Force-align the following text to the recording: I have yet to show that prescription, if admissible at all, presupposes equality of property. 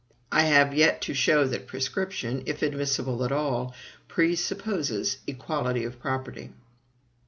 I 0.31 0.45
have 0.45 0.73
yet 0.73 0.99
to 1.01 1.13
show 1.13 1.45
that 1.45 1.67
prescription, 1.67 2.41
if 2.47 2.63
admissible 2.63 3.23
at 3.23 3.31
all, 3.31 3.75
presupposes 4.07 5.19
equality 5.27 5.83
of 5.83 5.99
property. 5.99 6.53